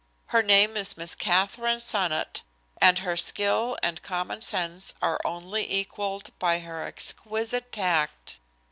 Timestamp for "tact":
7.71-8.39